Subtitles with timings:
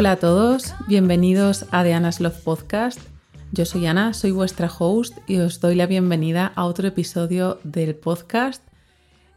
[0.00, 2.98] Hola a todos, bienvenidos a The Anna's Love Podcast.
[3.52, 7.94] Yo soy Ana, soy vuestra host y os doy la bienvenida a otro episodio del
[7.94, 8.66] podcast.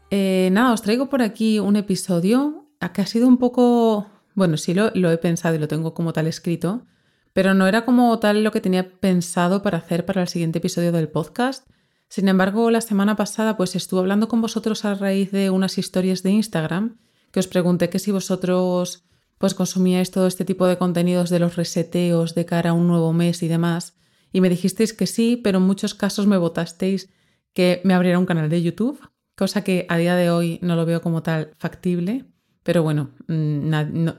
[0.08, 2.64] Eh, nada, os traigo por aquí un episodio
[2.94, 6.14] que ha sido un poco, bueno, sí lo, lo he pensado y lo tengo como
[6.14, 6.86] tal escrito,
[7.34, 10.92] pero no era como tal lo que tenía pensado para hacer para el siguiente episodio
[10.92, 11.68] del podcast.
[12.08, 16.22] Sin embargo, la semana pasada pues estuve hablando con vosotros a raíz de unas historias
[16.22, 16.96] de Instagram
[17.32, 19.04] que os pregunté que si vosotros
[19.44, 23.12] pues consumíais todo este tipo de contenidos de los reseteos de cara a un nuevo
[23.12, 23.94] mes y demás
[24.32, 27.10] y me dijisteis que sí, pero en muchos casos me votasteis
[27.52, 30.86] que me abriera un canal de YouTube, cosa que a día de hoy no lo
[30.86, 32.24] veo como tal factible,
[32.62, 33.70] pero bueno, mm,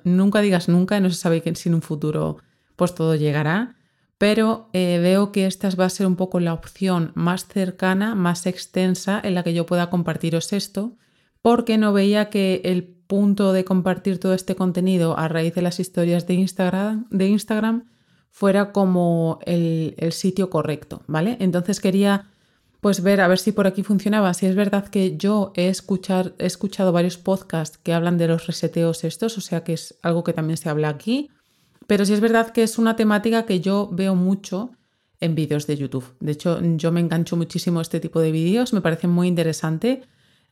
[0.03, 2.37] nunca digas nunca, no se sabe que si en un futuro
[2.75, 3.77] pues todo llegará,
[4.19, 8.45] pero eh, veo que esta va a ser un poco la opción más cercana, más
[8.45, 10.99] extensa en la que yo pueda compartiros esto,
[11.41, 15.79] porque no veía que el punto de compartir todo este contenido a raíz de las
[15.79, 17.85] historias de Instagram,
[18.35, 21.37] fuera como el, sitio correcto, ¿vale?
[21.39, 22.27] Entonces quería
[22.81, 24.33] pues ver a ver si por aquí funcionaba.
[24.33, 28.45] Si es verdad que yo he, escuchar, he escuchado varios podcasts que hablan de los
[28.45, 31.29] reseteos estos, o sea que es algo que también se habla aquí,
[31.87, 34.71] pero sí es verdad que es una temática que yo veo mucho
[35.19, 36.05] en vídeos de YouTube.
[36.19, 40.03] De hecho, yo me engancho muchísimo a este tipo de vídeos, me parece muy interesante.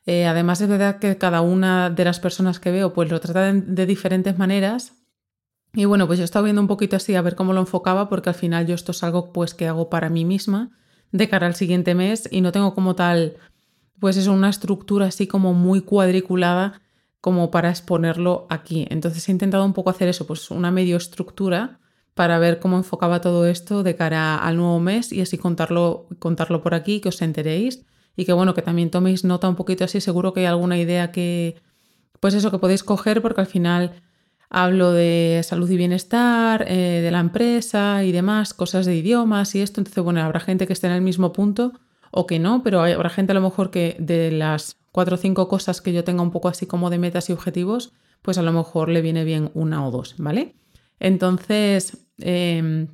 [0.06, 3.74] Eh, además, es verdad que cada una de las personas que veo pues lo tratan
[3.74, 5.04] de diferentes maneras
[5.74, 8.08] y bueno, pues yo he estado viendo un poquito así a ver cómo lo enfocaba,
[8.08, 10.70] porque al final yo esto es algo pues que hago para mí misma
[11.10, 13.36] de cara al siguiente mes y no tengo como tal,
[13.98, 16.80] pues eso, una estructura así como muy cuadriculada
[17.20, 18.86] como para exponerlo aquí.
[18.90, 21.80] Entonces he intentado un poco hacer eso, pues una medio estructura
[22.14, 26.62] para ver cómo enfocaba todo esto de cara al nuevo mes y así contarlo, contarlo
[26.62, 27.84] por aquí, que os enteréis
[28.16, 31.10] y que bueno, que también toméis nota un poquito así, seguro que hay alguna idea
[31.12, 31.56] que,
[32.20, 34.02] pues eso, que podéis coger porque al final
[34.56, 39.60] Hablo de salud y bienestar, eh, de la empresa y demás, cosas de idiomas y
[39.60, 39.80] esto.
[39.80, 41.72] Entonces, bueno, habrá gente que esté en el mismo punto
[42.12, 45.48] o que no, pero habrá gente a lo mejor que de las cuatro o cinco
[45.48, 48.52] cosas que yo tenga un poco así como de metas y objetivos, pues a lo
[48.52, 50.54] mejor le viene bien una o dos, ¿vale?
[51.00, 52.86] Entonces, em,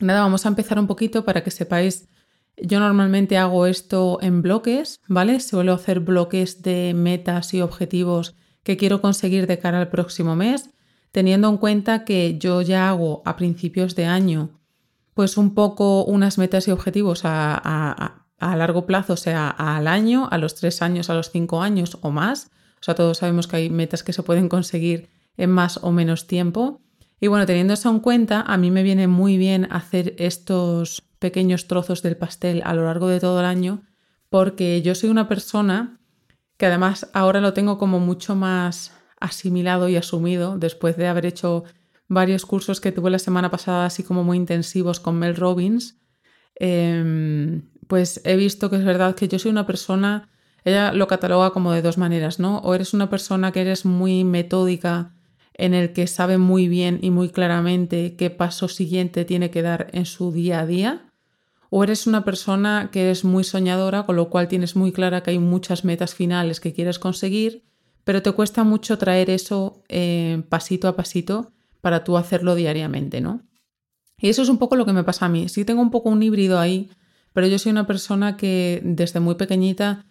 [0.00, 2.08] nada, vamos a empezar un poquito para que sepáis.
[2.56, 5.40] Yo normalmente hago esto en bloques, ¿vale?
[5.40, 10.70] Suelo hacer bloques de metas y objetivos que quiero conseguir de cara al próximo mes
[11.16, 14.50] teniendo en cuenta que yo ya hago a principios de año
[15.14, 20.36] pues un poco unas metas y objetivos a, largo plazo, o sea, al año, a
[20.36, 22.50] los tres años, a los cinco años o más.
[22.82, 25.08] O sea, todos sabemos que hay metas que se pueden conseguir
[25.38, 26.82] en más o menos tiempo.
[27.20, 31.66] Y bueno, teniendo eso en cuenta, a mí me viene muy bien hacer estos pequeños
[31.66, 33.82] trozos del pastel a lo largo de todo el año,
[34.28, 35.98] porque yo soy una persona
[36.58, 41.64] que además ahora lo tengo como mucho más asimilado y asumido después de haber hecho
[42.08, 45.98] varios cursos que tuve la semana pasada, así como muy intensivos con Mel Robbins,
[46.54, 50.28] em, pues he visto que es verdad que yo soy una persona,
[50.64, 52.58] ella lo cataloga como de dos maneras, ¿no?
[52.58, 55.15] O eres una persona que eres muy metódica
[55.56, 59.88] en el que sabe muy bien y muy claramente qué paso siguiente tiene que dar
[59.92, 61.12] en su día a día,
[61.70, 65.32] o eres una persona que eres muy soñadora, con lo cual tienes muy clara que
[65.32, 67.66] hay muchas metas finales que quieres conseguir
[68.06, 71.50] pero te cuesta mucho traer eso eh, pasito a pasito
[71.80, 73.42] para tú hacerlo diariamente, ¿no?
[74.20, 75.48] Y eso es un poco lo que me pasa a mí.
[75.48, 76.88] Sí tengo un poco un híbrido ahí,
[77.32, 80.05] pero yo soy una persona que desde muy pequeñita,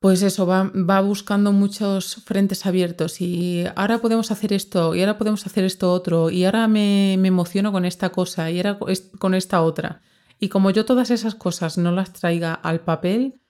[0.00, 5.18] pues eso, va, va buscando muchos frentes abiertos y ahora podemos hacer esto, y ahora
[5.18, 8.78] podemos hacer esto otro, y ahora me, me emociono con esta cosa, y ahora
[9.18, 10.00] con esta otra.
[10.38, 13.42] Y como yo todas esas cosas no las traiga al papel,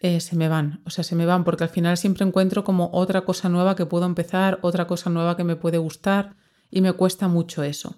[0.00, 2.90] eh, se me van, o sea, se me van porque al final siempre encuentro como
[2.92, 6.36] otra cosa nueva que puedo empezar, otra cosa nueva que me puede gustar
[6.70, 7.96] y me cuesta mucho eso.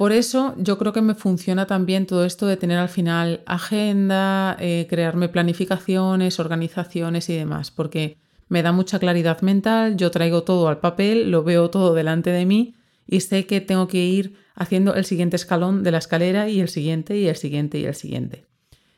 [0.00, 4.56] Por eso yo creo que me funciona también todo esto de tener al final agenda,
[4.58, 8.16] eh, crearme planificaciones, organizaciones y demás, porque
[8.48, 12.46] me da mucha claridad mental, yo traigo todo al papel, lo veo todo delante de
[12.46, 12.76] mí
[13.06, 16.70] y sé que tengo que ir haciendo el siguiente escalón de la escalera y el
[16.70, 18.46] siguiente y el siguiente y el siguiente.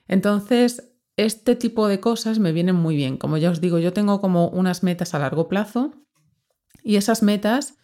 [0.06, 3.16] Entonces, este tipo de cosas me vienen muy bien.
[3.16, 5.96] Como ya os digo, yo tengo como unas metas a largo plazo
[6.84, 7.74] y esas metas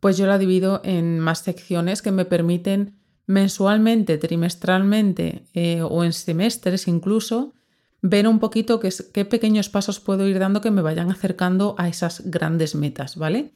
[0.00, 6.12] pues yo la divido en más secciones que me permiten mensualmente, trimestralmente eh, o en
[6.12, 7.54] semestres incluso
[8.00, 12.22] ver un poquito qué, pequeños pasos puedo ir dando que me vayan acercando a esas
[12.24, 13.52] grandes metas, ¿vale?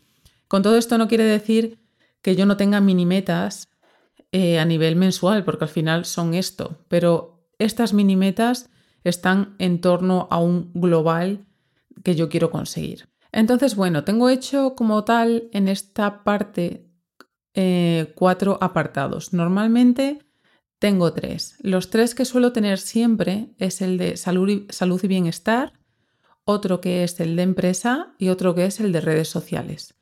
[0.49, 1.79] Con todo esto no quiere decir
[2.21, 3.69] que yo no tenga mini metas
[4.33, 8.69] eh, a nivel mensual, porque al final son esto, pero estas mini metas
[9.05, 11.47] están en torno a un global
[12.03, 13.12] que yo quiero conseguir.
[13.33, 16.87] Entonces, bueno, tengo hecho como tal en esta parte
[17.55, 19.33] eh, cuatro apartados.
[19.33, 20.19] Normalmente
[20.79, 21.57] tengo tres.
[21.61, 25.73] Los tres que suelo tener siempre es el de salud y, salud y bienestar,
[26.45, 29.95] otro que es el de empresa y otro que es el de redes sociales.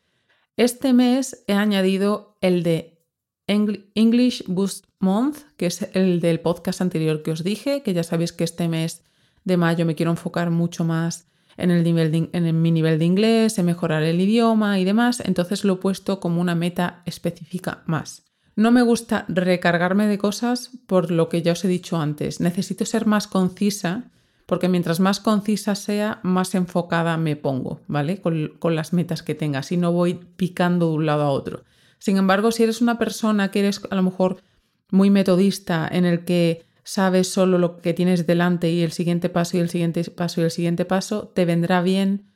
[0.56, 3.00] Este mes he añadido el de
[3.46, 8.32] English Boost Month, que es el del podcast anterior que os dije, que ya sabéis
[8.32, 9.02] que este mes
[9.44, 13.58] de mayo me quiero enfocar mucho más en, el nivel en mi nivel de inglés,
[13.58, 18.24] en mejorar el idioma y demás, entonces lo he puesto como una meta específica más.
[18.56, 22.40] No me gusta recargarme de cosas por lo que ya os he dicho antes.
[22.40, 24.10] Necesito ser más concisa
[24.46, 28.20] porque mientras más concisa sea, más enfocada me pongo, ¿vale?
[28.20, 31.62] Con, con, las metas que tengas y no voy picando de un lado a otro.
[31.98, 34.42] Sin embargo, si eres una persona que eres a lo mejor
[34.90, 39.56] muy metodista en el que sabes solo lo que tienes delante y el siguiente paso
[39.56, 42.30] y el siguiente paso y el siguiente paso, te vendrá bien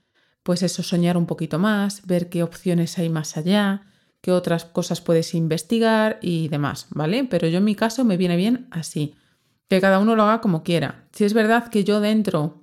[0.44, 3.86] pues eso, soñar un poquito más, ver qué opciones hay más allá,
[4.20, 7.24] qué otras cosas puedes investigar y demás, ¿vale?
[7.24, 9.14] Pero yo en mi caso me viene bien así
[9.68, 11.08] que cada uno lo haga como quiera.
[11.12, 12.62] Si es verdad que yo dentro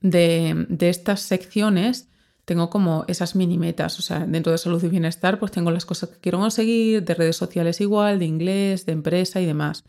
[0.00, 2.08] de, estas secciones
[2.44, 5.84] tengo como esas mini metas, o sea, dentro de salud y bienestar, pues tengo las
[5.84, 9.84] cosas que quiero conseguir, de redes sociales igual, de inglés, de empresa y demás.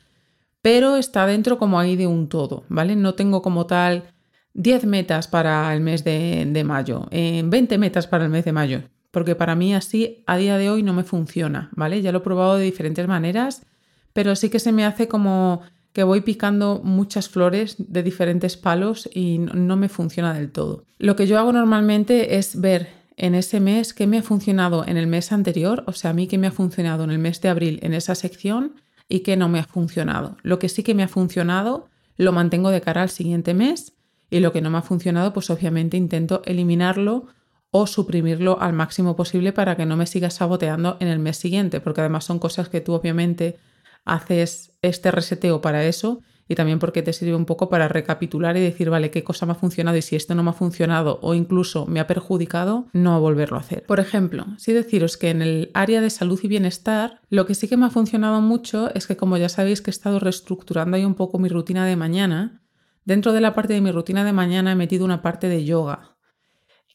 [0.67, 2.97] Pero está dentro como ahí de un todo, ¿vale?
[2.97, 4.11] No tengo como tal
[4.53, 8.81] 10 metas para el mes de, mayo, 20 eh, metas para el mes de mayo,
[9.11, 12.01] porque para mí así a día de hoy no me funciona, ¿vale?
[12.01, 13.65] Ya lo he probado de diferentes maneras,
[14.11, 15.61] pero sí que se me hace como
[15.93, 20.83] que voy picando muchas flores de diferentes palos y no me funciona del todo.
[20.97, 24.97] Lo que yo hago normalmente es ver en ese mes qué me ha funcionado en
[24.97, 27.47] el mes anterior, o sea, a mí qué me ha funcionado en el mes de
[27.47, 28.73] abril en esa sección
[29.09, 30.37] y qué no me ha funcionado.
[30.43, 33.93] Lo que sí que me ha funcionado lo mantengo de cara al siguiente mes
[34.29, 37.27] y lo que no me ha funcionado pues obviamente intento eliminarlo
[37.69, 41.79] o suprimirlo al máximo posible para que no me siga saboteando en el mes siguiente,
[41.79, 43.57] porque además son cosas que tú obviamente
[44.05, 48.61] haces este reseteo para eso y también porque te sirve un poco para recapitular y
[48.61, 51.33] decir, vale, qué cosa me ha funcionado y si esto no me ha funcionado o
[51.33, 53.83] incluso me ha perjudicado, no volverlo a hacer.
[53.85, 57.67] Por ejemplo, si deciros que en el área de salud y bienestar, lo que sí
[57.67, 61.03] que me ha funcionado mucho es que como ya sabéis que he estado reestructurando ahí
[61.03, 62.61] un poco mi rutina de mañana,
[63.03, 66.17] dentro de la parte de mi rutina de mañana he metido una parte de yoga.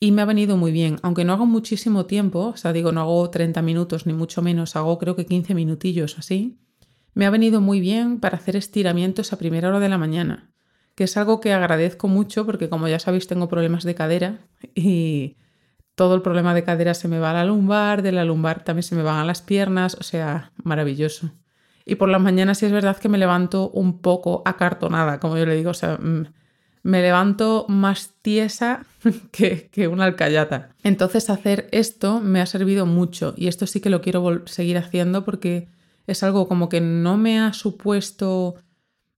[0.01, 3.03] Y me ha venido muy bien, aunque no hago muchísimo tiempo, o sea, digo, no
[3.03, 6.62] hago 30 minutos ni mucho menos, hago creo que 15 minutillos así
[7.15, 10.51] me ha venido muy bien para hacer estiramientos a primera hora de la mañana,
[10.95, 14.39] que es algo que agradezco mucho porque como ya sabéis tengo problemas de cadera
[14.75, 15.37] y
[15.95, 18.83] todo el problema de cadera se me va a la lumbar, de la lumbar también
[18.83, 21.33] se me van a las piernas, o sea, maravilloso.
[21.85, 25.47] Y por las mañanas sí es verdad que me levanto un poco acartonada, como yo
[25.47, 26.27] le digo, o sea, mm,
[26.83, 28.85] me levanto más tiesa
[29.33, 30.71] que, una alcayata.
[30.83, 35.25] Entonces hacer esto me ha servido mucho y esto sí que lo quiero seguir haciendo
[35.25, 35.69] porque
[36.07, 38.57] es algo como que no me ha supuesto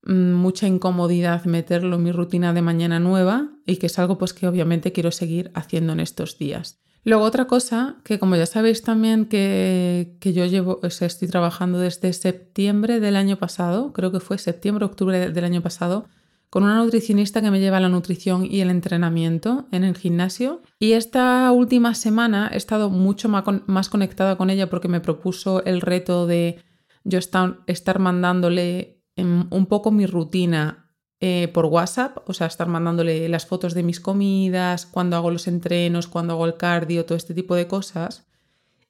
[0.05, 4.33] mm, mucha incomodidad meterlo en mi rutina de mañana nueva y que es algo pues
[4.33, 6.81] que obviamente quiero seguir haciendo en estos días.
[7.05, 12.13] Luego otra cosa que como ya sabéis también que, que yo llevo, estoy trabajando desde
[12.15, 16.07] septiembre del año pasado, creo que fue septiembre, octubre del año pasado,
[16.55, 20.63] con una nutricionista que me lleva la nutrición y el entrenamiento en el gimnasio.
[20.79, 25.81] Y esta última semana he estado mucho más conectada con ella porque me propuso el
[25.81, 26.63] reto de
[27.05, 33.47] yo estar, mandándole un poco mi rutina eh, por WhatsApp, o sea, estar mandándole las
[33.47, 37.55] fotos de mis comidas, cuando hago los entrenos, cuando hago el cardio, todo este tipo
[37.55, 38.27] de cosas.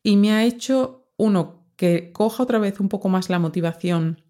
[0.03, 4.23] Y me ha hecho, uno, que coja otra vez un poco más la motivación,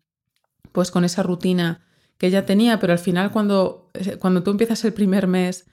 [0.73, 1.87] pues con esa rutina
[2.19, 5.67] que ya tenía, pero al final cuando, cuando tú empiezas el primer mes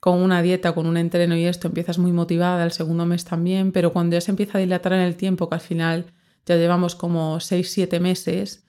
[0.00, 3.72] con una dieta, con un entreno y esto, empiezas muy motivada, el segundo mes también,
[3.72, 6.12] pero cuando ya se empieza a dilatar en el tiempo, que al final
[6.48, 8.64] ya llevamos como 6-7 meses,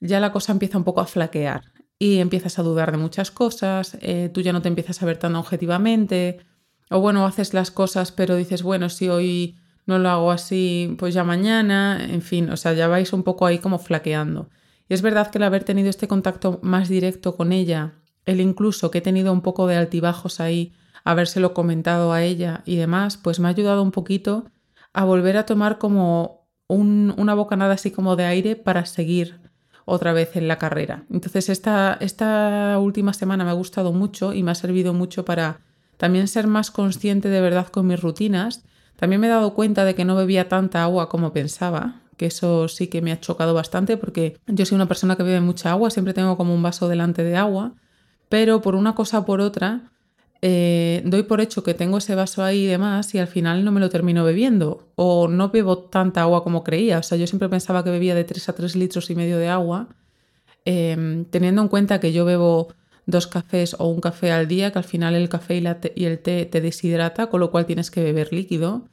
[0.00, 3.98] ya la cosa empieza un poco a flaquear y empiezas a dudar de muchas cosas,
[4.00, 6.38] eh, tú ya no te empiezas a ver tan objetivamente,
[6.90, 9.56] o bueno, haces las cosas pero dices, bueno, si hoy
[9.86, 13.46] no lo hago así, pues ya mañana, en fin, o sea, ya vais un poco
[13.46, 14.50] ahí como flaqueando.
[14.88, 18.90] Y es verdad que el haber tenido este contacto más directo con ella, el incluso
[18.90, 20.72] que he tenido un poco de altibajos ahí,
[21.04, 24.50] habérselo comentado a ella y demás, pues me ha ayudado un poquito
[24.92, 26.35] a volver a tomar como
[26.68, 29.38] una bocanada así como de aire para seguir
[29.84, 31.04] otra vez en la carrera.
[31.10, 35.60] Entonces esta, esta última semana me ha gustado mucho y me ha servido mucho para
[35.96, 38.64] también ser más consciente de verdad con mis rutinas.
[38.96, 42.68] También me he dado cuenta de que no bebía tanta agua como pensaba, que eso
[42.68, 45.90] sí que me ha chocado bastante porque yo soy una persona que bebe mucha agua,
[45.90, 47.74] siempre tengo como un vaso delante de agua,
[48.28, 49.92] pero por una cosa o por otra
[50.42, 53.72] eh, doy por hecho que tengo ese vaso ahí y demás y al final no
[53.72, 56.98] me lo termino bebiendo o no bebo tanta agua como creía.
[56.98, 59.48] O sea, yo siempre pensaba que bebía de 3 a 3 litros y medio de
[59.48, 59.88] agua,
[60.64, 62.68] em, teniendo en cuenta que yo bebo
[63.06, 66.44] dos cafés o un café al día, que al final el café y, el té
[66.46, 68.88] te deshidrata, con lo cual tienes que beber líquido,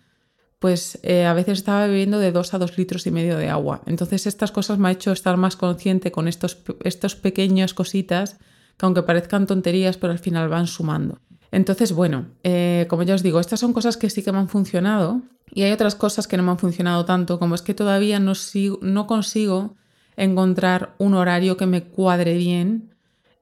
[0.59, 3.81] pues eh, a veces estaba bebiendo de 2 a 2 litros y medio de agua.
[3.85, 8.37] Entonces estas cosas me ha hecho estar más consciente con estos, estos pequeñas cositas
[8.77, 11.19] que aunque parezcan tonterías, pero al final van sumando.
[11.53, 14.49] Entonces, bueno, eh, como ya os digo, estas son cosas que sí que me han
[14.49, 18.19] funcionado y hay otras cosas que no me han funcionado tanto, como es que todavía
[18.19, 18.33] no,
[18.81, 19.75] no consigo
[20.17, 22.95] encontrar un horario que me cuadre bien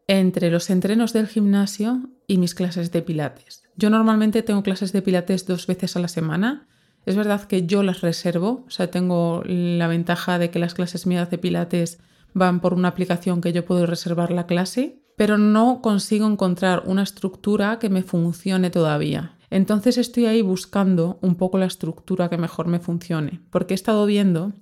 [0.08, 3.64] entre los entrenos del gimnasio y mis clases de pilates.
[3.78, 6.68] Yo normalmente tengo clases de pilates dos veces a la semana.
[7.06, 11.08] Es verdad que yo las reservo, o sea, tengo la ventaja de que las clases
[11.08, 12.00] mías de pilates
[12.34, 17.04] van por una aplicación que yo puedo reservar la clase pero no consigo encontrar una
[17.04, 19.38] estructura que me funcione todavía.
[19.52, 24.08] Entonces estoy ahí buscando un poco la estructura que mejor me funcione, porque he estado
[24.08, 24.54] viendo,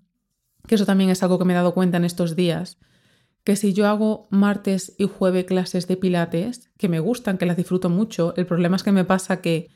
[0.68, 2.78] que eso también es algo que me he dado cuenta en estos días,
[3.46, 7.56] que si yo hago martes y jueves clases de pilates, que me gustan, que las
[7.56, 9.70] disfruto mucho, el problema es que me pasa que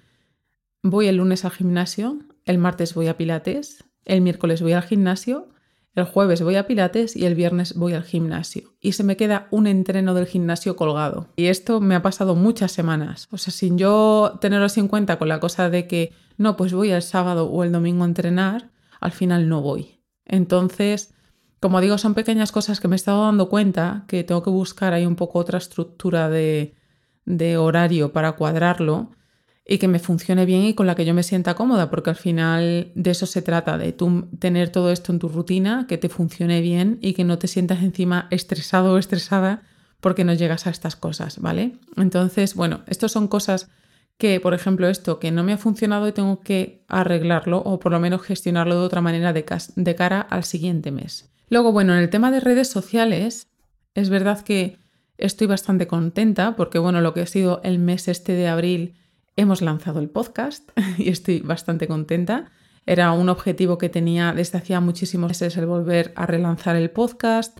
[0.82, 5.53] voy el lunes al gimnasio, el martes voy a pilates, el miércoles voy al gimnasio
[5.96, 8.74] el jueves voy a Pilates y el viernes voy al gimnasio.
[8.82, 11.28] Y se me queda un entreno del gimnasio colgado.
[11.36, 13.28] Y esto me ha pasado muchas semanas.
[13.32, 16.90] O sea, sin yo tenerlo en cuenta con la cosa de que no, pues voy
[16.92, 20.00] el sábado o el domingo a entrenar, al final no voy.
[20.26, 21.14] Entonces,
[21.60, 24.94] como digo, son pequeñas cosas que me he estado dando cuenta que tengo que buscar
[24.94, 26.74] ahí un poco otra estructura de,
[27.26, 29.12] de horario para cuadrarlo
[29.66, 32.16] y que me funcione bien y con la que yo me sienta cómoda, porque al
[32.16, 36.10] final de eso se trata, de tú tener todo esto en tu rutina, que te
[36.10, 39.64] funcione bien y que no te sientas encima estresado o estresada
[40.02, 41.78] porque no llegas a estas cosas, ¿vale?
[41.96, 43.70] Entonces, bueno, estas son cosas
[44.18, 47.94] que, por ejemplo, esto que no me ha funcionado y tengo que arreglarlo o por
[47.94, 51.32] lo menos gestionarlo de otra manera de, de cara al siguiente mes.
[51.50, 53.48] Luego, bueno, en el tema de redes sociales,
[53.96, 54.78] es verdad que
[55.18, 58.96] estoy bastante contenta porque, bueno, lo que ha sido el mes este de abril,
[59.36, 62.52] hemos lanzado el podcast y estoy bastante contenta.
[62.86, 67.60] Era un objetivo que tenía desde hacía muchísimos meses el volver a relanzar el podcast,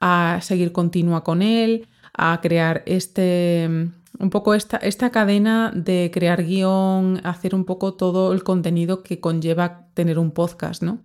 [0.00, 6.44] a seguir continua con él, a crear este un poco esta, esta cadena de crear
[6.44, 11.02] guion, hacer un poco todo el contenido que conlleva tener un podcast, ¿no?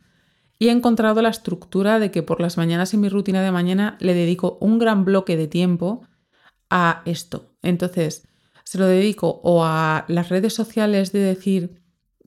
[0.60, 3.98] Y he encontrado la estructura de que por las mañanas en mi rutina de mañana
[4.00, 6.02] le dedico un gran bloque de tiempo
[6.70, 7.54] a esto.
[7.62, 8.28] Entonces,
[8.68, 11.82] se lo dedico o a las redes sociales de decir,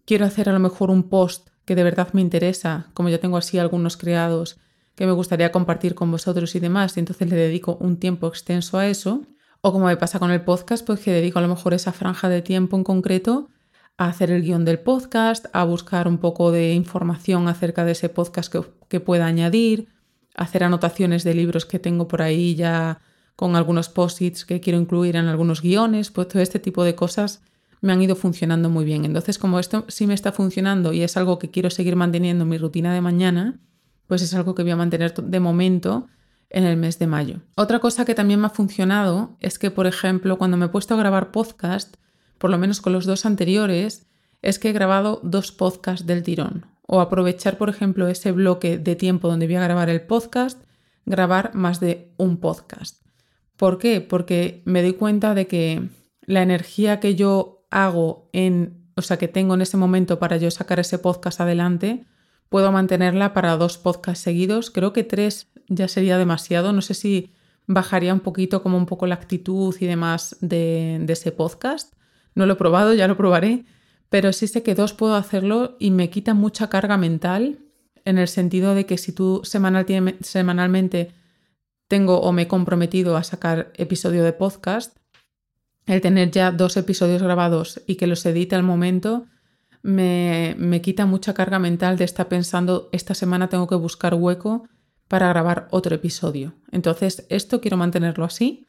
[0.07, 3.37] quiero hacer a lo mejor un post que de verdad me interesa, como yo tengo
[3.37, 4.59] así algunos creados
[4.95, 8.79] que me gustaría compartir con vosotros y demás, y entonces le dedico un tiempo extenso
[8.79, 9.27] a eso.
[9.61, 12.31] O como me pasa con el podcast, pues que dedico a lo mejor esa franja
[12.31, 13.51] de tiempo en concreto
[13.99, 18.09] a hacer el guion del podcast, a buscar un poco de información acerca de ese
[18.09, 19.89] podcast que, que pueda añadir,
[20.35, 23.03] hacer anotaciones de libros que tengo por ahí ya
[23.41, 27.43] con algunos posits que quiero incluir en algunos guiones, pues todo este tipo de cosas
[27.81, 29.07] me han ido funcionando muy bien.
[29.07, 32.51] Entonces, como esto sí me está funcionando y es algo que quiero seguir manteniendo en
[32.51, 33.59] mi rutina de mañana,
[34.07, 36.07] pues es algo que voy a mantener de momento
[36.51, 37.41] en el mes de mayo.
[37.55, 40.93] Otra cosa que también me ha funcionado es que, por ejemplo, cuando me he puesto
[40.93, 41.97] a grabar podcast,
[42.37, 44.07] por lo menos con los dos anteriores,
[44.43, 46.67] es que he grabado dos podcasts del tirón.
[46.87, 50.63] O aprovechar, por ejemplo, ese bloque de tiempo donde voy a grabar el podcast,
[51.07, 53.00] grabar más de un podcast.
[53.61, 54.01] ¿Por qué?
[54.01, 55.83] Porque me doy cuenta de que
[56.23, 60.51] la energía que yo hago en, o sea, que tengo en ese momento para yo
[60.51, 62.07] sacar ese podcast adelante,
[62.49, 64.71] puedo mantenerla para dos podcasts seguidos.
[64.71, 66.73] Creo que tres ya sería demasiado.
[66.73, 67.35] No sé si
[67.67, 71.93] bajaría un poquito como un poco la actitud y demás de, ese podcast.
[72.35, 73.67] No lo he probado, ya lo probaré,
[74.09, 77.59] pero sí sé que dos puedo hacerlo y me quita mucha carga mental
[78.07, 79.85] en el sentido de que si tú semanal,
[80.23, 81.13] semanalmente
[81.91, 84.97] tengo o me he comprometido a sacar episodio de podcast,
[85.87, 89.27] el tener ya dos episodios grabados y que los edite al momento
[89.83, 94.69] me, me quita mucha carga mental de estar pensando esta semana tengo que buscar hueco
[95.09, 96.55] para grabar otro episodio.
[96.71, 98.69] Entonces, esto quiero mantenerlo así,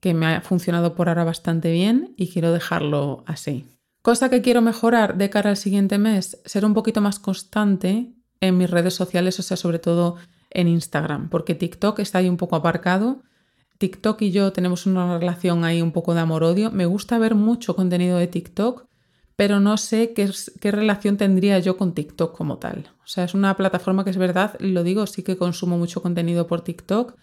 [0.00, 3.64] que me ha funcionado por ahora bastante bien y quiero dejarlo así.
[4.02, 8.58] Cosa que quiero mejorar de cara al siguiente mes, ser un poquito más constante en
[8.58, 10.16] mis redes sociales, o sea, sobre todo
[10.56, 13.22] en Instagram, porque TikTok está ahí un poco aparcado.
[13.78, 16.70] TikTok y yo tenemos una relación ahí un poco de amor-odio.
[16.70, 18.86] Me gusta ver mucho contenido de TikTok,
[19.36, 20.30] pero no sé qué,
[20.72, 22.90] relación tendría yo con TikTok como tal.
[23.04, 26.46] O sea, es una plataforma que es verdad, lo digo, sí que consumo mucho contenido
[26.46, 27.16] por TikTok,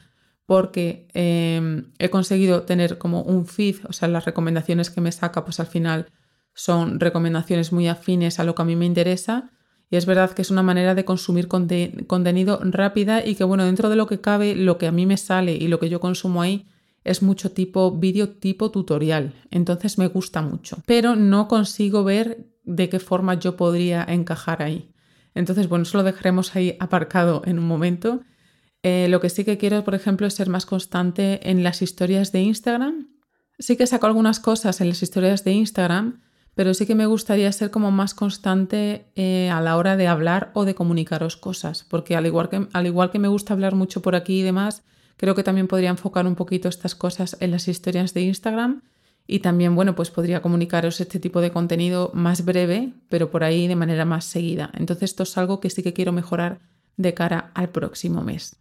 [0.45, 5.43] porque em, he conseguido tener como un feed, o sea, las recomendaciones que me saca,
[5.43, 6.05] pues al final
[6.53, 9.49] son recomendaciones muy afines a lo que a mí me interesa.
[9.93, 13.89] Y es verdad que es una manera de consumir contenido rápida y que, bueno, dentro
[13.89, 16.41] de lo que cabe, lo que a mí me sale y lo que yo consumo
[16.41, 16.65] ahí
[17.03, 19.35] es mucho tipo vídeo tipo tutorial.
[19.51, 20.79] Entonces me gusta mucho.
[20.87, 24.89] Pero no consigo ver de qué forma yo podría encajar ahí.
[25.35, 28.21] Entonces, bueno, eso lo dejaremos ahí aparcado en un momento.
[28.81, 32.31] Eh, lo que sí que quiero, por ejemplo, es ser más constante en las historias
[32.31, 33.09] de Instagram.
[33.59, 36.23] Sí que saco algunas cosas en las historias de Instagram,
[36.55, 40.51] pero sí que me gustaría ser como más constante eh, a la hora de hablar
[40.53, 44.01] o de comunicaros cosas, porque al igual, que, al igual que me gusta hablar mucho
[44.01, 44.83] por aquí y demás,
[45.17, 48.81] creo que también podría enfocar un poquito estas cosas en las historias de Instagram
[49.25, 53.67] y también, bueno, pues podría comunicaros este tipo de contenido más breve, pero por ahí
[53.67, 54.69] de manera más seguida.
[54.73, 56.59] Entonces esto es algo que sí que quiero mejorar
[56.97, 58.57] de cara al próximo mes.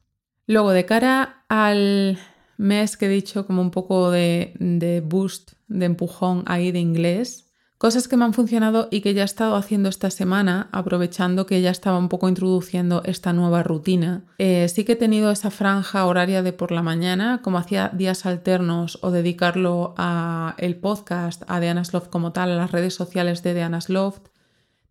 [0.46, 2.18] Luego, de cara al
[2.56, 7.51] mes que he dicho como un poco de, de boost, de empujón ahí de inglés,
[7.82, 11.60] Cosas que me han funcionado y que ya he estado haciendo esta semana, aprovechando que
[11.62, 14.22] ya estaba un poco introduciendo esta nueva rutina.
[14.38, 18.24] Eh, sí que he tenido esa franja horaria de por la mañana, como hacía días
[18.24, 23.42] alternos, o dedicarlo a el podcast, a The Loft como tal, a las redes sociales
[23.42, 24.28] de The Loft.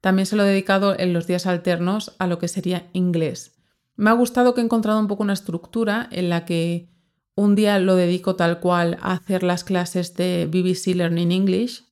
[0.01, 3.53] También se lo he dedicado en los días alternos a lo que sería inglés.
[3.95, 6.89] Me ha gustado que he encontrado un poco una estructura en la que
[7.35, 11.85] un día lo dedico tal cual a hacer las clases de BBC Learning English,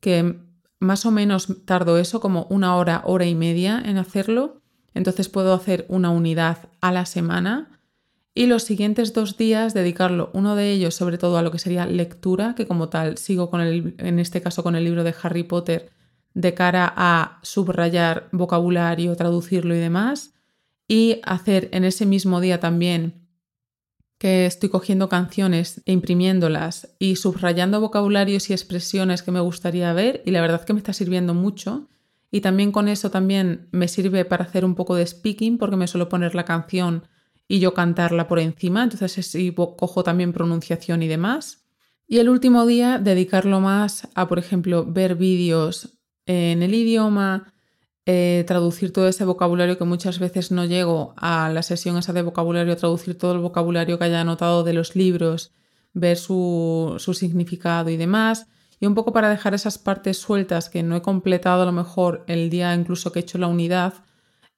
[0.00, 0.45] que
[0.78, 4.62] más o menos tardo eso como una hora, hora y media en hacerlo.
[4.94, 7.76] Entonces puedo hacer una unidad a la semana
[8.38, 11.86] y los siguientes dos días dedicarlo, uno de ellos sobre todo a lo que sería
[11.86, 15.42] lectura, que como tal sigo con el, en este caso con el libro de Harry
[15.42, 15.90] Potter,
[16.34, 20.34] de cara a subrayar vocabulario, traducirlo y demás,
[20.86, 23.25] y hacer en ese mismo día también
[24.18, 30.22] que estoy cogiendo canciones e imprimiéndolas y subrayando vocabularios y expresiones que me gustaría ver
[30.24, 31.88] y la verdad que me está sirviendo mucho.
[32.30, 35.86] Y también con eso también me sirve para hacer un poco de speaking porque me
[35.86, 37.06] suelo poner la canción
[37.48, 41.64] y yo cantarla por encima, entonces cojo también pronunciación y demás.
[42.08, 47.52] Y el último día dedicarlo más a, por ejemplo, ver vídeos en el idioma,
[48.08, 52.22] eh, traducir todo ese vocabulario que muchas veces no llego a la sesión esa de
[52.22, 55.52] vocabulario, traducir todo el vocabulario que haya anotado de los libros,
[55.92, 58.46] ver su, significado y demás.
[58.78, 62.24] Y un poco para dejar esas partes sueltas que no he completado a lo mejor
[62.28, 63.94] el día incluso que he hecho la unidad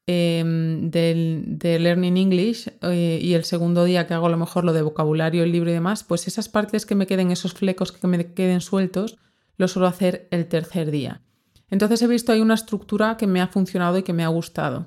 [0.06, 4.74] em, de Learning English eh, y el segundo día que hago a lo mejor lo
[4.74, 8.06] de vocabulario, el libro y demás, pues esas partes que me queden, esos flecos que
[8.08, 9.16] me queden sueltos,
[9.56, 11.22] lo suelo hacer el tercer día.
[11.70, 14.86] Entonces he visto ahí una estructura que me ha funcionado y que me ha gustado.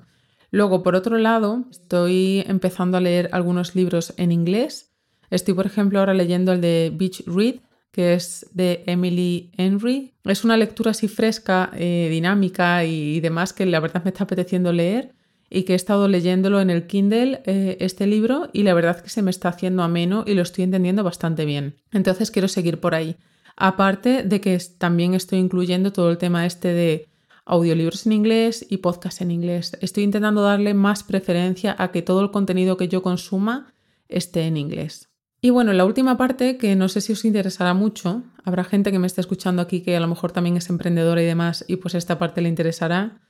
[0.51, 4.91] Luego, por otro lado, estoy empezando a leer algunos libros en inglés.
[5.29, 10.13] Estoy, por ejemplo, ahora leyendo el de Beach Read, que es de Emily Henry.
[10.25, 14.73] Es una lectura así fresca, eh, dinámica y, demás que la verdad me está apeteciendo
[14.73, 15.13] leer
[15.49, 19.09] y que he estado leyéndolo en el Kindle, eh, este libro, y la verdad que
[19.09, 21.75] se me está haciendo ameno y lo estoy entendiendo bastante bien.
[21.91, 23.17] Entonces quiero seguir por ahí.
[23.63, 27.09] Aparte de que también estoy incluyendo todo el tema este de
[27.45, 29.77] audiolibros en inglés y podcast en inglés.
[29.81, 33.71] Estoy intentando darle más preferencia a que todo el contenido que yo consuma
[34.07, 35.09] esté en inglés.
[35.41, 38.97] Y bueno, la última parte, que no sé si os interesará mucho, habrá gente que
[38.97, 41.93] me esté escuchando aquí que a lo mejor también es emprendedora y demás, y pues
[41.93, 43.21] esta parte le interesará,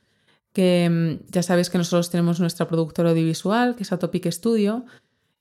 [0.54, 4.86] que mm, ya sabéis que nosotros tenemos nuestra productora audiovisual, que es Atopic Studio,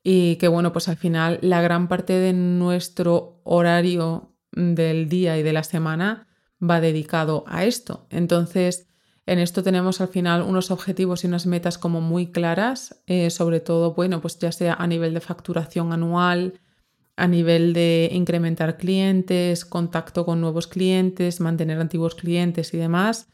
[0.03, 5.43] y que bueno, pues al final la gran parte de nuestro horario del día y
[5.43, 6.29] de la semana
[6.63, 8.07] va dedicado a esto.
[8.11, 8.89] Entonces,
[9.27, 13.61] en esto tenemos al final unos objetivos y unas metas como muy claras, eh, sobre
[13.61, 16.61] todo, bueno, pues ya sea a nivel de facturación anual,
[17.17, 23.29] a nivel de incrementar clientes, contacto con nuevos clientes, mantener antiguos clientes y demás,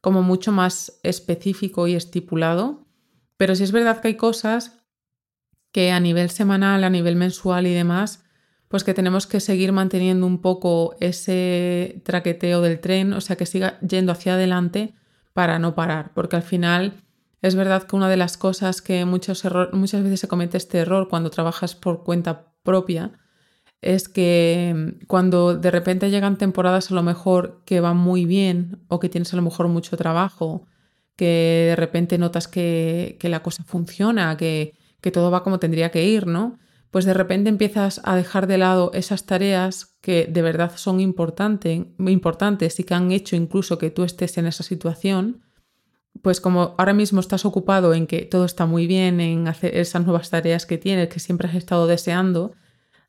[0.00, 2.86] como mucho más específico y estipulado.
[3.36, 4.84] Pero sí es verdad que hay cosas
[5.72, 8.24] que a nivel semanal, a nivel mensual y demás,
[8.70, 13.44] pues que tenemos que seguir manteniendo un poco ese traqueteo del tren, o sea, que
[13.44, 14.94] siga yendo hacia adelante
[15.32, 17.02] para no parar, porque al final
[17.42, 21.08] es verdad que una de las cosas que muchos muchas veces se comete este error
[21.08, 23.10] cuando trabajas por cuenta propia
[23.80, 28.84] es que mm, cuando de repente llegan temporadas a lo mejor que van muy bien
[28.86, 30.68] o que tienes a lo mejor mucho trabajo,
[31.16, 36.04] que de repente notas que, la cosa funciona, que, que todo va como tendría que
[36.06, 36.60] ir, ¿no?
[36.90, 42.80] Pues de repente empiezas a dejar de lado esas tareas que de verdad son importantes
[42.80, 45.42] y que han hecho incluso que tú estés en esa situación
[46.22, 50.04] pues como ahora mismo estás ocupado en que todo está muy bien, en hacer esas
[50.04, 52.52] nuevas tareas que tienes, que siempre has estado deseando,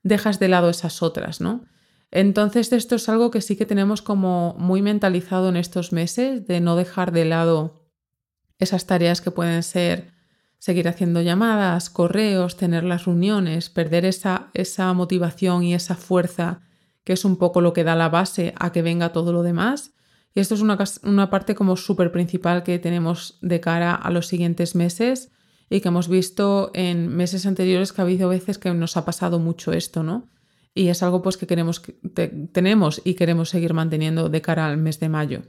[0.04, 1.66] dejas de lado esas otras, ¿no?
[2.12, 6.60] Entonces esto es algo que sí que tenemos como muy mentalizado en estos meses, de
[6.60, 7.86] no dejar de lado
[8.60, 10.14] esas tareas que pueden ser
[10.62, 16.62] seguir haciendo llamadas, correos, tener las reuniones, perder esa, esa motivación y esa fuerza
[17.04, 19.96] que es un poco lo que da la base a que venga todo lo demás.
[20.36, 24.28] Y esto es una, una parte como súper principal que tenemos de cara a los
[24.28, 25.32] siguientes meses
[25.68, 29.40] y que hemos visto en meses anteriores que ha habido veces que nos ha pasado
[29.40, 30.30] mucho esto, ¿no?
[30.76, 31.82] Y es algo pues que queremos,
[32.52, 35.42] tenemos y queremos seguir manteniendo de cara al mes de mayo.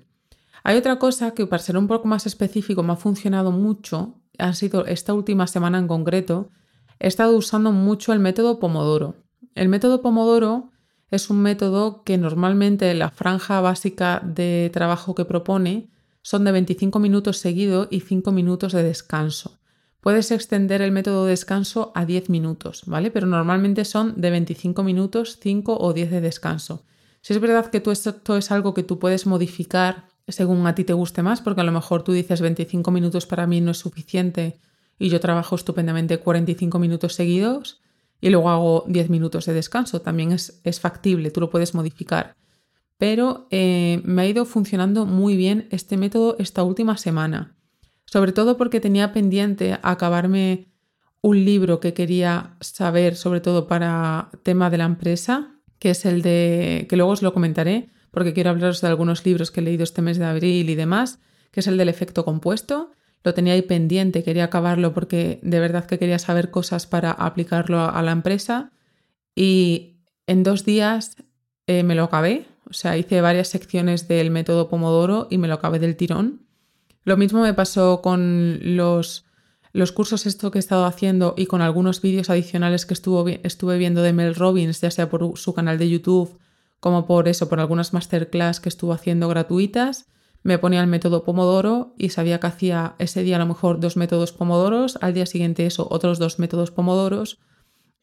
[0.65, 4.53] Hay otra cosa que para ser un poco más específico me ha funcionado mucho, ha
[4.55, 6.51] sido esta última semana en concreto,
[6.99, 9.17] he estado usando mucho el método Pomodoro.
[9.55, 10.71] El método Pomodoro
[11.11, 15.91] es un método que normalmente la franja básica de trabajo que propone
[16.23, 19.59] son de 25 minutos seguido y 5 minutos de descanso.
[20.01, 23.11] Puedes extender el método de descanso a 10 minutos, ¿vale?
[23.11, 26.85] Pero normalmente son de 25 minutos, 5 o 10 de descanso.
[27.21, 30.85] Si es verdad que tú esto es algo que tú puedes modificar según a ti
[30.85, 33.79] te guste más, porque a lo mejor tú dices 25 minutos para mí no es
[33.79, 34.59] suficiente
[34.99, 37.83] y yo trabajo estupendamente 45 minutos seguidos,
[38.23, 40.01] y luego hago 10 minutos de descanso.
[40.01, 42.37] También es, factible, tú lo puedes modificar.
[42.97, 47.57] Pero eh, me ha ido funcionando muy bien este método esta última semana.
[48.07, 50.69] Sobre todo porque tenía pendiente acabarme
[51.21, 56.23] un libro que quería saber, sobre todo para tema de la empresa, que es el
[56.23, 59.83] de, que luego os lo comentaré, porque quiero hablaros de algunos libros que he leído
[59.83, 61.19] este mes de abril y demás,
[61.51, 62.93] que es el del efecto compuesto.
[63.25, 67.81] Lo tenía ahí pendiente, quería acabarlo porque de verdad que quería saber cosas para aplicarlo
[67.81, 68.71] a, la empresa.
[69.35, 69.97] Y
[70.27, 71.17] en dos días
[71.67, 75.55] eh, me lo acabé, o sea, hice varias secciones del método Pomodoro y me lo
[75.55, 76.43] acabé del tirón.
[77.05, 79.25] Lo mismo me pasó con los,
[79.73, 84.03] los cursos esto que he estado haciendo y con algunos vídeos adicionales que estuve viendo
[84.03, 86.39] de Mel Robbins, ya sea por su canal de YouTube
[86.83, 90.09] como por eso, por algunas masterclass que estuvo haciendo gratuitas
[90.43, 93.97] me ponía el método Pomodoro y sabía que hacía ese día a lo mejor dos
[93.97, 97.39] métodos Pomodoros, al día siguiente eso, otros dos métodos Pomodoros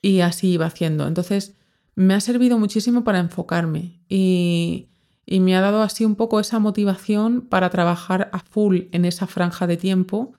[0.02, 1.08] y así iba haciendo.
[1.08, 1.58] Entonces,
[1.96, 4.88] me ha servido muchísimo para enfocarme y,
[5.26, 9.28] y me ha dado así un poco esa motivación para trabajar a full en esa
[9.28, 10.36] franja de tiempo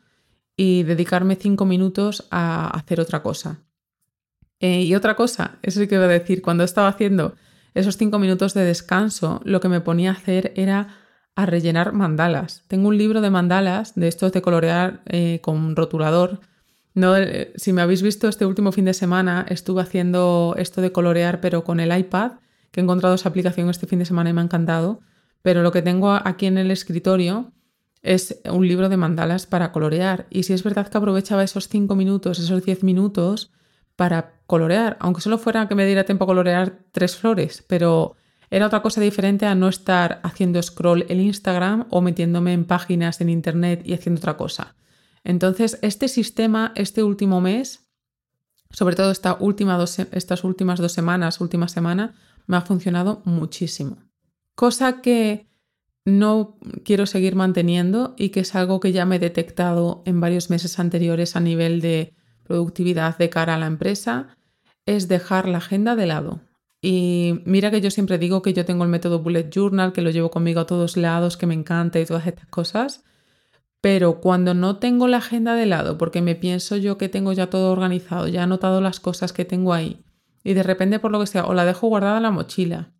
[0.56, 3.60] y dedicarme cinco minutos a hacer otra cosa.
[4.60, 7.34] Eh, y otra cosa, eso sí que voy a decir, cuando estaba haciendo
[7.74, 10.96] esos cinco minutos de descanso, lo que me ponía a hacer era
[11.36, 12.64] a rellenar mandalas.
[12.68, 16.40] Tengo un libro de mandalas, de estos de colorear eh, con rotulador.
[16.94, 20.92] No, eh, si me habéis visto este último fin de semana, estuve haciendo esto de
[20.92, 22.32] colorear, pero con el iPad,
[22.70, 25.00] que he encontrado esa aplicación este fin de semana y me ha encantado.
[25.42, 27.52] Pero lo que tengo aquí en el escritorio
[28.02, 30.26] es un libro de mandalas para colorear.
[30.30, 33.52] Y si es verdad que aprovechaba esos 5 minutos, esos 10 minutos
[34.00, 38.16] para colorear, aunque solo fuera que me diera tiempo a colorear tres flores, pero
[38.48, 43.20] era otra cosa diferente a no estar haciendo scroll en Instagram o metiéndome en páginas
[43.20, 44.74] en Internet y haciendo otra cosa.
[45.22, 47.90] Entonces, este sistema, este último mes,
[48.70, 52.14] sobre todo esta última dos, estas últimas dos semanas, última semana,
[52.46, 53.98] me ha funcionado muchísimo.
[54.54, 55.46] Cosa que
[56.06, 60.48] no quiero seguir manteniendo y que es algo que ya me he detectado en varios
[60.48, 62.14] meses anteriores a nivel de
[62.50, 64.36] productividad de cara a la empresa,
[64.84, 66.40] es dejar la agenda de lado.
[66.82, 70.10] Y mira que yo siempre digo que yo tengo el método Bullet Journal, que lo
[70.10, 73.04] llevo conmigo a todos lados, que me encanta y todas estas cosas.
[73.80, 77.50] Pero cuando no tengo la agenda de lado, porque me pienso yo que tengo ya
[77.50, 80.02] todo organizado, ya he anotado las cosas que tengo ahí,
[80.42, 82.90] y de repente por lo que sea, o la dejo guardada en la mochila,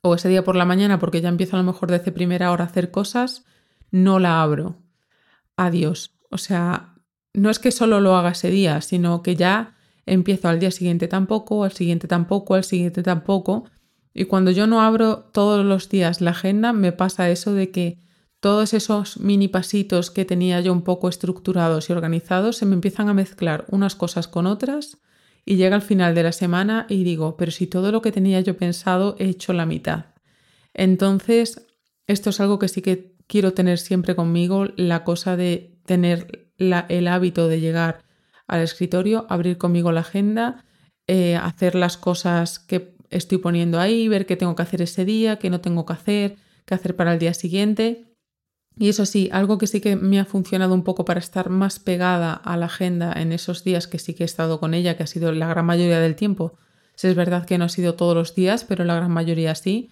[0.00, 2.64] o ese día por la mañana, porque ya empiezo a lo mejor desde primera hora
[2.64, 3.44] a hacer cosas,
[3.90, 4.78] no la abro.
[5.54, 6.16] Adiós.
[6.30, 6.93] O sea,
[7.34, 9.74] no es que solo lo haga ese día, sino que ya
[10.06, 13.64] empiezo al día siguiente tampoco, al siguiente tampoco, al siguiente tampoco.
[14.14, 17.98] Y cuando yo no abro todos los días la agenda, me pasa eso de que
[18.38, 23.08] todos esos mini pasitos que tenía yo un poco estructurados y organizados se me empiezan
[23.08, 24.98] a mezclar unas cosas con otras
[25.46, 28.40] y llega al final de la semana y digo, pero si todo lo que tenía
[28.40, 30.06] yo pensado he hecho la mitad.
[30.74, 31.66] Entonces,
[32.06, 37.08] esto es algo que sí que quiero tener siempre conmigo, la cosa de tener el
[37.08, 38.04] hábito de llegar
[38.46, 40.64] al escritorio, abrir conmigo la agenda,
[41.06, 45.38] eh, hacer las cosas que estoy poniendo ahí, ver qué tengo que hacer ese día,
[45.38, 48.04] qué no tengo que hacer, qué hacer para el día siguiente.
[48.76, 51.78] Y eso sí, algo que sí que me ha funcionado un poco para estar más
[51.78, 55.04] pegada a la agenda en esos días que sí que he estado con ella, que
[55.04, 56.54] ha sido la gran mayoría del tiempo.
[56.96, 59.90] Si es verdad que no ha sido todos los días, pero la gran mayoría sí.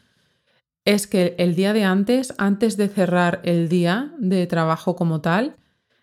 [0.85, 5.57] es que el día de antes, antes de cerrar el día de trabajo como tal,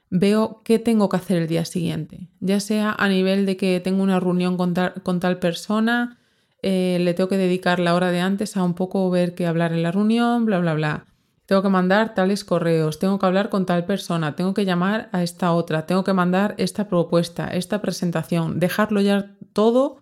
[0.09, 4.01] veo qué tengo que hacer el día siguiente, ya sea a nivel de que tengo
[4.01, 6.17] una reunión con tal, persona,
[6.61, 9.71] eh, le tengo que dedicar la hora de antes a un poco ver qué hablar
[9.71, 11.05] en la reunión, bla, bla, bla.
[11.45, 15.23] Tengo que mandar tales correos, tengo que hablar con tal persona, tengo que llamar a
[15.23, 19.97] esta otra, tengo que mandar esta propuesta, esta presentación, dejarlo ya todo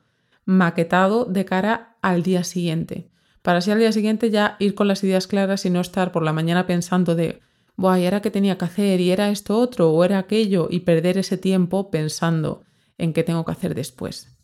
[0.46, 3.10] maquetado de cara al día siguiente.
[3.42, 6.24] Para así al día siguiente ya ir con las ideas claras y no estar por
[6.24, 7.40] la mañana pensando de,
[7.78, 9.00] Buah, era que tenía que hacer?
[9.00, 9.92] ¿Y era esto otro?
[9.92, 10.68] ¿O era aquello?
[10.70, 12.64] Y perder ese tiempo pensando
[12.98, 14.36] en qué tengo que hacer después.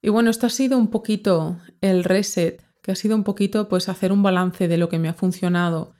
[0.00, 3.88] Y bueno, esto ha sido un poquito el reset, que ha sido un poquito pues
[3.88, 5.92] hacer un balance de lo que me ha funcionado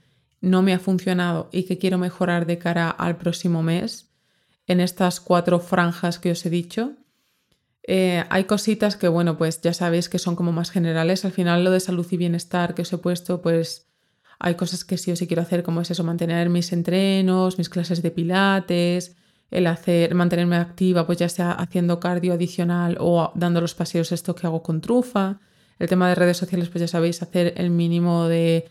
[0.43, 4.11] no me ha funcionado y que quiero mejorar de cara al próximo mes
[4.67, 6.97] en estas cuatro franjas que os he dicho.
[7.85, 11.25] Eh, hay cositas que, bueno, pues ya sabéis que son como más generales.
[11.25, 13.92] Al final lo de salud y bienestar que os he puesto, pues
[14.45, 17.69] hay cosas que sí o sí quiero hacer, como es eso, mantener mis entrenos, mis
[17.69, 19.15] clases de pilates,
[19.53, 24.35] el hacer, mantenerme activa, pues ya sea haciendo cardio adicional o dando los paseos esto
[24.35, 25.39] que hago con trufa.
[25.79, 28.69] El tema de redes sociales, pues ya sabéis, hacer el mínimo de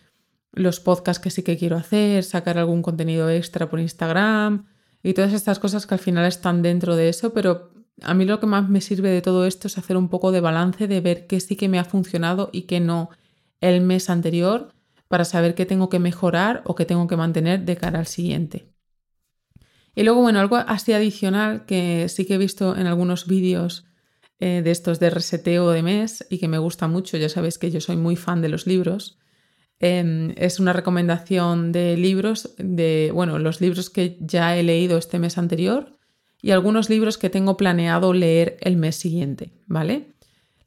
[0.51, 4.65] los podcasts que sí que quiero hacer, sacar algún contenido extra por Instagram
[5.01, 8.41] y todas estas cosas que al final están dentro de eso, pero a mí lo
[8.41, 11.27] que más me sirve de todo esto es hacer un poco de balance de ver
[11.27, 13.10] qué sí que me ha funcionado y qué no
[13.62, 14.73] el mes anterior
[15.12, 18.74] para saber qué tengo que mejorar o qué tengo que mantener de cara al siguiente.
[19.93, 23.86] Y luego, bueno, algo así adicional que sí que he visto en algunos vídeos
[24.39, 27.69] eh, de estos de reseteo de mes y que me gusta mucho, ya sabéis que
[27.69, 29.19] yo soy muy fan de los libros,
[29.84, 35.17] Em, es una recomendación de libros, de, bueno, los libros que ya he leído este
[35.17, 35.97] mes anterior
[36.39, 40.13] y algunos libros que tengo planeado leer el mes siguiente, ¿vale?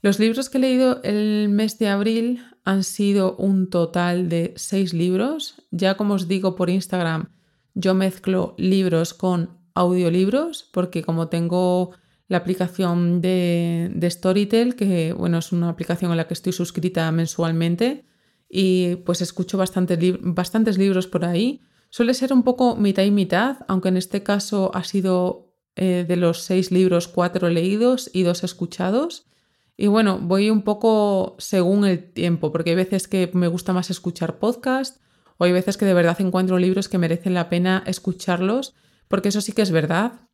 [0.03, 4.95] Los libros que he leído el mes de abril han sido un total de seis
[4.95, 5.63] libros.
[5.71, 7.31] Ya como os digo por Instagram,
[7.75, 11.93] yo mezclo libros con audiolibros porque como tengo
[12.29, 18.07] la aplicación de, Storytel, que bueno, es una aplicación en la que estoy suscrita mensualmente,
[18.49, 21.61] y pues escucho bastantes, bastantes libros por ahí.
[21.91, 26.17] Suele ser un poco mitad y mitad, aunque en este caso ha sido eh, de
[26.17, 29.27] los seis libros, cuatro leídos y dos escuchados.
[29.77, 33.91] Y bueno, voy un poco según el tiempo, porque hay veces que me gusta más
[33.91, 35.01] escuchar podcast
[35.37, 38.75] o hay veces que de verdad encuentro libros que merecen la pena escucharlos,
[39.09, 40.29] porque eso sí que es verdad.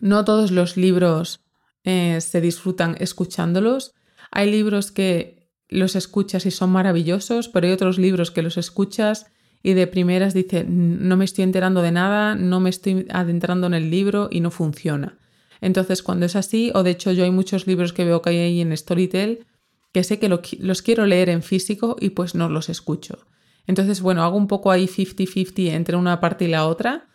[0.00, 1.40] No todos los libros
[1.84, 3.94] eh, se disfrutan escuchándolos.
[4.30, 9.26] Hay libros que los escuchas y son maravillosos, pero hay otros libros que los escuchas
[9.62, 13.74] y de primeras dice, no me estoy enterando de nada, no me estoy adentrando en
[13.74, 15.18] el libro y no funciona.
[15.60, 18.38] Entonces, cuando es así, o de hecho yo hay muchos libros que veo que hay
[18.38, 19.46] ahí en Storytel
[19.92, 23.26] que sé que los quiero leer en físico y pues no los escucho.
[23.66, 27.08] Entonces, bueno, hago un poco ahí 50-50 entre una parte y la otra.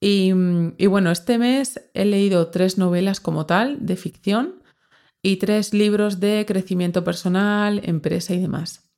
[0.00, 0.32] Y,
[0.78, 4.62] y bueno, este mes he leído tres novelas como tal de ficción
[5.22, 8.90] y tres libros de crecimiento personal, empresa y demás.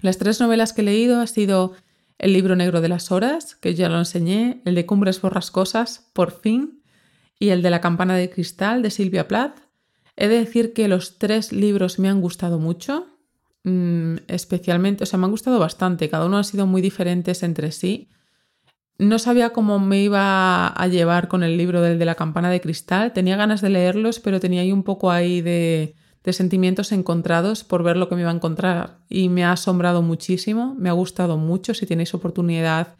[0.00, 1.74] Las tres novelas que he leído ha sido
[2.18, 6.32] El libro negro de las horas, que ya lo enseñé, el de Cumbres borrascosas, por
[6.32, 6.77] fin,
[7.38, 9.58] y el de La campana de cristal de Silvia Plath.
[10.16, 13.06] He de decir que los tres libros me han gustado mucho,
[13.64, 17.70] mm, especialmente, o sea, me han gustado bastante, cada uno ha sido muy diferentes entre
[17.70, 18.08] sí,
[18.98, 22.60] no sabía cómo me iba a llevar con el libro del de la campana de
[22.60, 23.12] cristal.
[23.12, 27.84] Tenía ganas de leerlos, pero tenía ahí un poco ahí de, de sentimientos encontrados por
[27.84, 28.98] ver lo que me iba a encontrar.
[29.08, 31.74] Y me ha asombrado muchísimo, me ha gustado mucho.
[31.74, 32.96] Si tenéis oportunidad,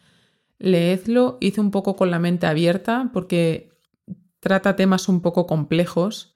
[0.61, 1.37] leedlo.
[1.40, 3.72] Hice un poco con la mente abierta porque
[4.40, 6.35] trata temas un poco complejos,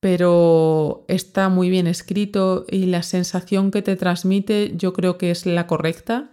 [0.00, 5.46] pero está muy bien escrito y la sensación que te transmite yo creo que es
[5.46, 6.30] la correcta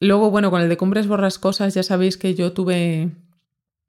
[0.00, 3.10] Luego, bueno, con el de Cumbres Borrascosas ya sabéis que yo tuve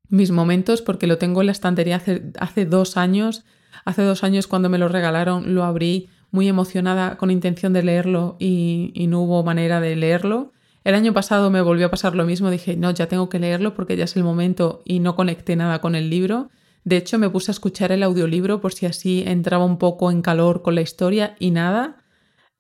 [0.09, 2.01] mis momentos porque lo tengo en la estantería
[2.39, 3.43] hace, dos años.
[3.83, 8.37] Hace dos años cuando me lo regalaron lo abrí muy emocionada con intención de leerlo
[8.39, 10.53] y, y, no hubo manera de leerlo.
[10.87, 13.73] El año pasado me volvió a pasar lo mismo, dije, no, ya tengo que leerlo
[13.73, 16.49] porque ya es el momento y no conecté nada con el libro.
[16.85, 20.21] De hecho, me puse a escuchar el audiolibro por si así entraba un poco en
[20.21, 22.05] calor con la historia y nada.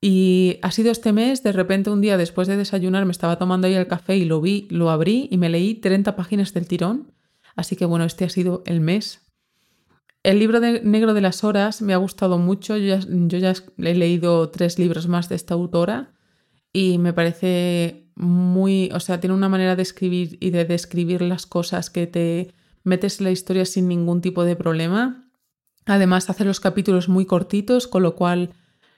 [0.01, 3.65] Y ha sido este mes, de repente un día después de desayunar me estaba tomando
[3.65, 7.13] ahí el café y lo vi, lo abrí y me leí 30 páginas del tirón.
[7.55, 9.21] Así que bueno, este ha sido el mes.
[10.23, 12.75] El libro de negro de las horas me ha gustado mucho.
[12.75, 16.11] Yo ya, he leído tres libros más de esta autora
[16.73, 21.45] y me parece muy, o sea, tiene una manera de escribir y de describir las
[21.45, 22.53] cosas que te
[22.83, 25.29] metes en la historia sin ningún tipo de problema.
[25.85, 28.51] Además hace los capítulos muy cortitos, con lo cual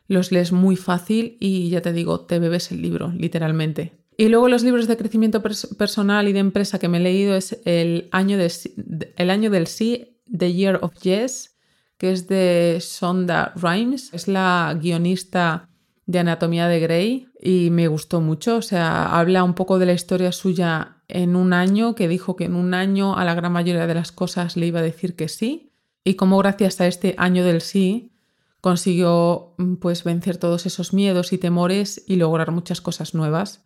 [0.07, 3.99] los lees muy fácil y ya te digo, te bebes el libro, literalmente.
[4.17, 7.61] Y luego los libros de crecimiento personal y de empresa que me he leído es
[7.65, 11.57] El año, el año del sí, The Year of Yes,
[11.97, 15.69] que es de Sonda Rhimes, es la guionista
[16.09, 19.93] de Anatomía de Grey y me gustó mucho, o sea, habla un poco de la
[19.93, 23.85] historia suya en un año, que dijo que en un año a la gran mayoría
[23.85, 25.71] de las cosas le iba a decir que sí,
[26.03, 28.11] y cómo gracias a este año del sí
[28.59, 33.63] consiguió mm, pues vencer todos esos miedos y temores y lograr muchas cosas nuevas.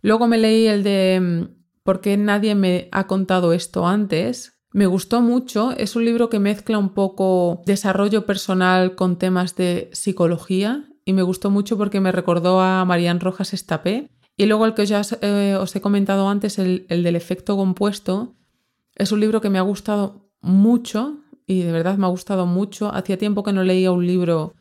[0.00, 4.58] Luego me leí el de mm, ¿Por qué nadie me ha contado esto antes?
[4.72, 9.90] Me gustó mucho, es un libro que mezcla un poco desarrollo personal con temas de
[9.92, 14.10] psicología y me gustó mucho porque me recordó a Marian Rojas Estapé.
[14.36, 18.34] Y luego el que ya eh, os he comentado antes, el, el del efecto compuesto,
[18.96, 22.92] es un libro que me ha gustado mucho y de verdad me ha gustado mucho.
[22.92, 24.54] Hacía tiempo que no leía un libro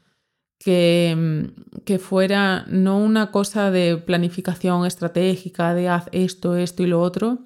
[0.59, 6.87] que, mm, que, fuera no una cosa de planificación estratégica, de haz esto, esto y
[6.87, 7.39] lo otro,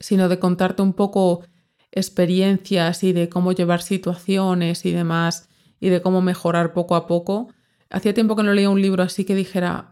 [0.00, 1.44] sino de contarte un poco
[1.90, 5.48] experiencias y de cómo llevar situaciones y demás
[5.80, 7.48] y de cómo mejorar poco a poco.
[7.90, 9.90] Hacía tiempo que no leía un libro así que dijera,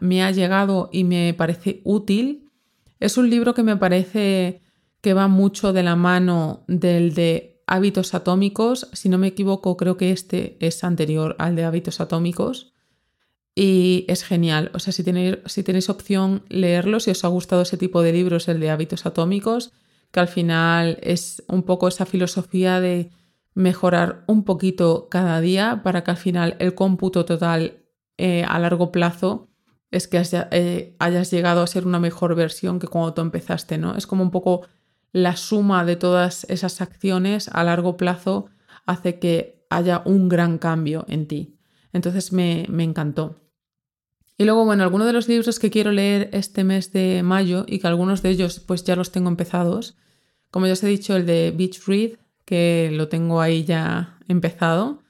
[0.00, 2.50] me ha llegado y me parece útil.
[3.00, 4.60] Es un libro que me parece
[5.00, 8.88] que va mucho de la mano del de hábitos atómicos.
[8.92, 12.74] Si no me equivoco, creo que este es anterior al de hábitos atómicos.
[13.54, 14.70] Y es genial.
[14.74, 18.12] O sea, si tenéis, si tenéis opción leerlo, si os ha gustado ese tipo de
[18.12, 19.72] libros, el de hábitos atómicos,
[20.10, 23.10] que al final es un poco esa filosofía de
[23.54, 27.84] mejorar un poquito cada día para que al final el cómputo total
[28.16, 29.48] eh, a largo plazo
[29.90, 33.94] es que eh, hayas llegado a ser una mejor versión que cuando tú empezaste, ¿no?
[33.94, 34.62] Es como un poco
[35.12, 38.46] la suma de todas esas acciones a largo plazo
[38.86, 41.58] hace que haya un gran cambio en ti.
[41.92, 43.36] Entonces me, encantó.
[44.38, 47.78] Y luego, bueno, algunos de los libros que quiero leer este mes de mayo y
[47.78, 49.96] que algunos de ellos pues ya los tengo empezados,
[50.50, 52.12] como ya os he dicho, el de Beach Read,
[52.92, 55.02] lo tengo ahí ya empezado,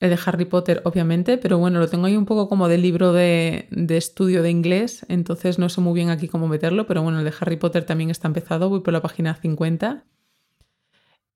[0.00, 3.12] el de Harry Potter, obviamente, pero bueno, lo tengo ahí un poco como de libro
[3.12, 7.24] de, estudio de inglés, entonces no sé muy bien aquí cómo meterlo, pero bueno, el
[7.24, 10.04] de Harry Potter también está empezado, voy por la página 50.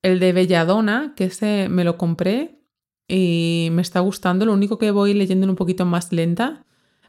[0.03, 2.63] El de Belladonna, que ese me lo compré
[3.09, 6.67] y me está gustando, lo único que voy leyendo un poquito más lenta,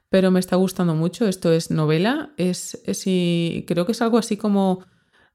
[0.09, 1.25] pero me está gustando mucho.
[1.25, 4.83] Esto es novela, es, es y creo que es algo así como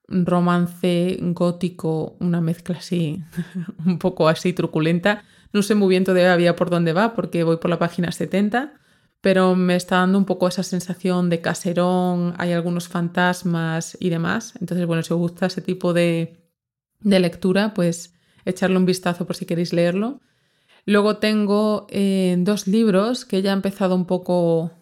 [0.08, 3.22] romance gótico, una mezcla así,
[3.86, 5.24] un poco así truculenta
[5.56, 8.74] no sé muy bien todavía por dónde va porque voy por la página 70,
[9.20, 14.52] pero me está dando un poco esa sensación de caserón, hay algunos fantasmas y demás.
[14.60, 16.36] Entonces, bueno, si os gusta ese tipo de,
[17.00, 18.14] lectura, pues
[18.44, 20.20] echarle un vistazo por si queréis leerlo.
[20.84, 24.72] Luego tengo eh, dos libros que ya he empezado un poco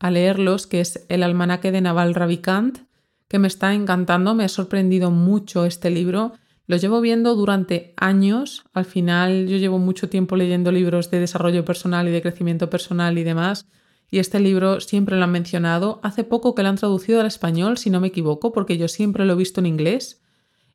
[0.00, 2.80] a leerlos, que es El almanaque de Naval Ravikant,
[3.28, 6.32] que me está encantando, me ha sorprendido mucho este libro
[6.66, 8.64] lo llevo viendo durante años.
[8.72, 13.16] Al final yo llevo mucho tiempo leyendo libros de desarrollo personal y de crecimiento personal
[13.18, 13.66] y demás.
[14.10, 16.00] Y este libro siempre lo han mencionado.
[16.02, 19.24] Hace poco que lo han traducido al español, si no me equivoco, porque yo siempre
[19.24, 20.22] lo he visto en inglés.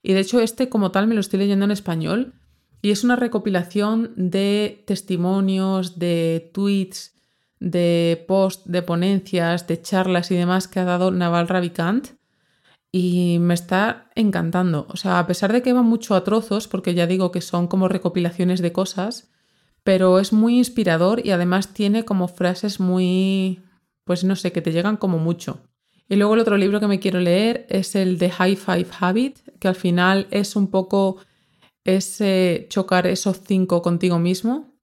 [0.02, 2.34] Y de hecho este como tal me lo estoy leyendo en español.
[2.82, 7.14] Y es una recopilación de testimonios, de tweets,
[7.60, 12.21] de posts, de ponencias, de charlas y demás que ha dado Naval Ravikant
[12.92, 14.86] y me está encantando.
[14.90, 17.68] O sea, a pesar de que va mucho a trozos, porque ya digo que son
[17.68, 19.32] como recopilaciones de cosas,
[19.84, 23.62] pero es muy inspirador y además tiene como frases muy,
[24.04, 25.62] pues no sé, que te llegan como mucho.
[26.10, 29.40] Y luego el otro libro que me quiero leer es el de High Five Habit,
[29.60, 31.18] que al final es un poco
[31.86, 34.76] ese chocar esos cinco contigo mismo.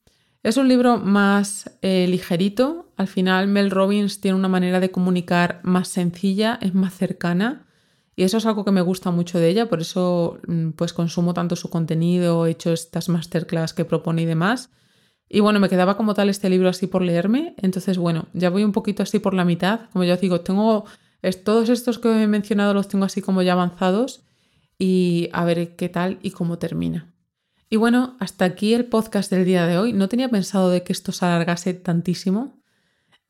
[0.42, 2.90] Es un libro más eh, ligerito.
[2.96, 7.67] Al final Mel Robbins tiene una manera de comunicar más sencilla, es más cercana
[8.18, 11.34] y eso es algo que me gusta mucho de ella, por eso mm, pues consumo
[11.34, 14.70] tanto su contenido, he hecho estas masterclass que propone y demás.
[15.28, 18.64] Y bueno, me quedaba como tal este libro así por leerme, entonces bueno, ya voy
[18.64, 20.84] un poquito así por la mitad, como ya os digo, tengo
[21.44, 24.22] todos estos que he mencionado los tengo así como ya avanzados
[24.80, 27.14] y a ver qué tal y cómo termina.
[27.70, 29.92] Y bueno, hasta aquí el podcast del día de hoy.
[29.92, 32.58] No tenía pensado de que esto se alargase tantísimo,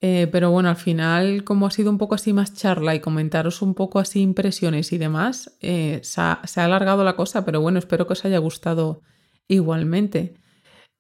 [0.01, 3.62] eh, pero bueno, al final, como ha sido un poco así más charla y comentaros
[3.62, 8.07] un poco así impresiones y demás, eh, se, ha, alargado la cosa, pero bueno, espero
[8.07, 9.03] que os haya gustado
[9.49, 10.34] igualmente.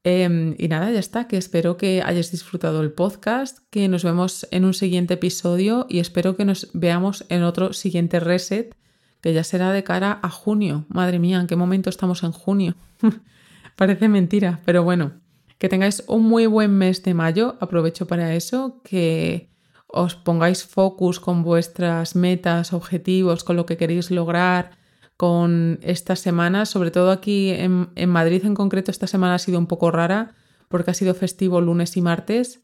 [0.04, 4.48] Em, y nada, ya está, que espero que hayáis disfrutado el podcast, que nos vemos
[4.50, 8.74] en un siguiente episodio y espero que nos veamos en otro siguiente reset,
[9.20, 10.86] que ya será de cara a junio.
[10.88, 12.74] Madre mía, ¿en qué momento estamos en junio?
[13.76, 15.27] Parece mentira, pero bueno.
[15.58, 19.50] Que tengáis un muy buen mes de mayo, aprovecho para eso, que
[19.86, 24.78] os pongáis focus con vuestras metas, objetivos, con lo que queréis lograr
[25.16, 29.58] con estas semanas, sobre todo aquí en, en Madrid en concreto, esta semana ha sido
[29.58, 30.34] un poco rara
[30.68, 32.60] porque ha sido festivo lunes y martes,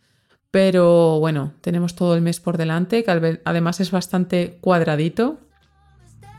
[0.54, 5.40] pero bueno, tenemos todo el mes por delante, que además es bastante cuadradito.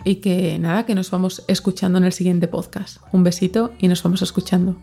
[0.06, 3.00] Y que nada, que nos vamos escuchando en el siguiente podcast.
[3.12, 4.78] Un besito y nos vamos escuchando.